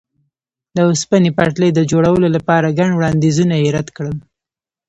د 0.75 0.77
اوسپنې 0.89 1.29
پټلۍ 1.37 1.69
د 1.73 1.79
جوړولو 1.91 2.27
لپاره 2.35 2.75
ګڼ 2.79 2.89
وړاندیزونه 2.93 3.55
یې 3.63 3.69
رد 3.77 3.87
کړل. 3.95 4.15